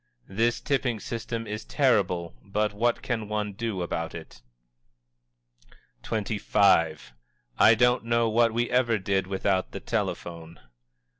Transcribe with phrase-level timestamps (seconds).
[0.29, 4.41] "This tipping system is terrible, but what can one do about it?"
[6.01, 7.11] XXV.
[7.59, 10.59] "_I don't know what we ever did without the telephone!